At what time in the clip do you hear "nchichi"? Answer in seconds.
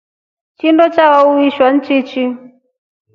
1.75-2.23